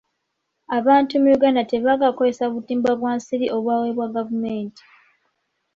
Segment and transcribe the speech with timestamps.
[0.77, 4.83] Abantu mu Uganda tebaagala kukozesa butimba bwa nsiri obubaweebwa gavumenti.